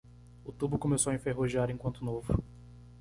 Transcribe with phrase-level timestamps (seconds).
[0.43, 2.33] O tubo começou a enferrujar enquanto novo.